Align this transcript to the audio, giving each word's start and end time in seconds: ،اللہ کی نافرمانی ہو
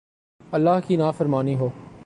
،اللہ 0.51 0.79
کی 0.87 0.95
نافرمانی 0.95 1.55
ہو 1.55 1.69